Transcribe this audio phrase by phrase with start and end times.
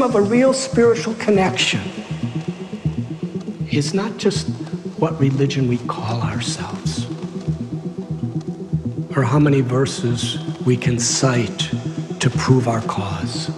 [0.00, 1.80] Of a real spiritual connection
[3.70, 4.48] is not just
[4.98, 7.06] what religion we call ourselves
[9.16, 11.68] or how many verses we can cite
[12.20, 13.48] to prove our cause.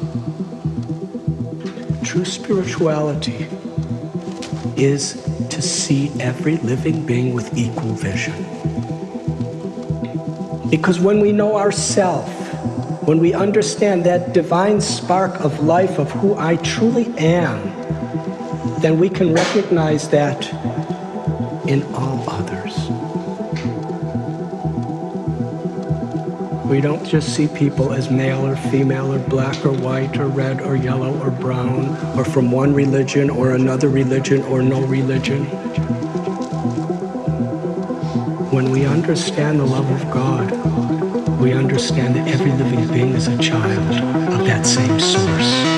[2.02, 3.46] True spirituality
[4.76, 8.34] is to see every living being with equal vision.
[10.70, 12.43] Because when we know ourself,
[13.06, 17.60] when we understand that divine spark of life of who I truly am,
[18.80, 20.50] then we can recognize that
[21.68, 22.74] in all others.
[26.64, 30.62] We don't just see people as male or female or black or white or red
[30.62, 35.44] or yellow or brown or from one religion or another religion or no religion.
[38.50, 41.13] When we understand the love of God,
[41.44, 43.78] we understand that every living being is a child
[44.32, 45.73] of that same source.